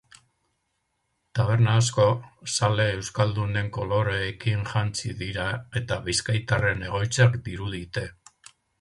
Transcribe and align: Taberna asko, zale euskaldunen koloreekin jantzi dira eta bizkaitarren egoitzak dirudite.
Taberna 1.39 1.75
asko, 1.81 2.05
zale 2.55 2.87
euskaldunen 2.95 3.71
koloreekin 3.77 4.67
jantzi 4.73 5.15
dira 5.23 5.49
eta 5.83 6.03
bizkaitarren 6.11 6.87
egoitzak 6.93 7.43
dirudite. 7.51 8.11